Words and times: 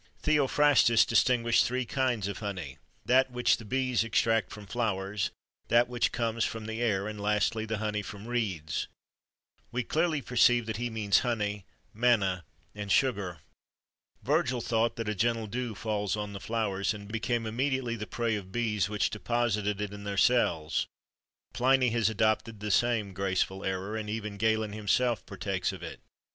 [XXIII 0.01 0.17
55] 0.17 0.35
Theophrastus 0.35 1.05
distinguished 1.05 1.63
three 1.63 1.85
kinds 1.85 2.27
of 2.27 2.39
honey: 2.39 2.79
that 3.05 3.29
which 3.29 3.57
the 3.57 3.63
bees 3.65 4.03
extract 4.03 4.49
from 4.51 4.65
flowers, 4.65 5.29
that 5.67 5.87
which 5.87 6.11
comes 6.11 6.43
from 6.43 6.65
the 6.65 6.81
air, 6.81 7.07
and 7.07 7.21
lastly, 7.21 7.65
the 7.67 7.77
honey 7.77 8.01
from 8.01 8.25
reeds.[XXIII 8.27 8.87
16] 8.87 8.93
We 9.71 9.83
clearly 9.83 10.21
perceive 10.23 10.65
that 10.65 10.77
he 10.77 10.89
means 10.89 11.19
honey, 11.19 11.65
manna, 11.93 12.45
and 12.73 12.91
sugar. 12.91 13.41
Virgil 14.23 14.59
thought 14.59 14.95
that 14.95 15.07
a 15.07 15.13
gentle 15.13 15.45
dew 15.45 15.75
falls 15.75 16.15
on 16.17 16.33
the 16.33 16.39
flowers, 16.39 16.95
and 16.95 17.07
became 17.11 17.45
immediately 17.45 17.95
the 17.95 18.07
prey 18.07 18.35
of 18.35 18.51
bees, 18.51 18.89
which 18.89 19.11
deposited 19.11 19.79
it 19.79 19.93
in 19.93 20.03
their 20.03 20.17
cells.[XXIII 20.17 20.87
17] 21.53 21.53
Pliny 21.53 21.89
has 21.91 22.09
adopted 22.09 22.59
the 22.59 22.71
same 22.71 23.13
graceful 23.13 23.63
error,[XXIII 23.63 23.99
18] 23.99 23.99
and 23.99 24.09
even 24.09 24.37
Galen 24.37 24.73
himself 24.73 25.23
partakes 25.27 25.71
of 25.71 25.83
it. 25.83 25.99